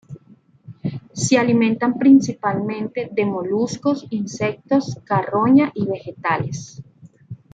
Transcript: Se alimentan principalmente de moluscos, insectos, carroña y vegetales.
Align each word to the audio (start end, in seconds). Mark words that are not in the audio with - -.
Se 1.13 1.37
alimentan 1.37 1.99
principalmente 1.99 3.07
de 3.13 3.23
moluscos, 3.23 4.07
insectos, 4.09 4.99
carroña 5.03 5.71
y 5.75 5.85
vegetales. 5.85 6.81